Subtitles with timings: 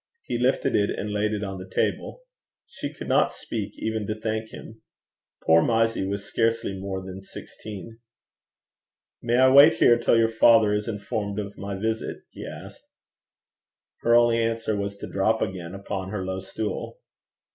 [0.23, 2.23] He lifted it and laid it on the table.
[2.65, 4.81] She could not speak even to thank him.
[5.45, 7.99] Poor Mysie was scarcely more than sixteen.
[9.21, 12.87] 'May I wait here till your father is informed of my visit?' he asked.
[14.01, 16.97] Her only answer was to drop again upon her low stool.